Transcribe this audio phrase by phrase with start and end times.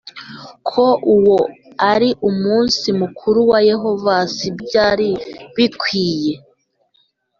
[0.67, 1.37] ko uwo
[1.91, 5.09] ari umunsi mukuru wa Yehova si byo byari
[5.55, 6.33] bikwiye